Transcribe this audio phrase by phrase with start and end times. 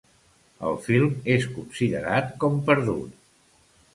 [0.69, 3.15] El film és considerat com perdut.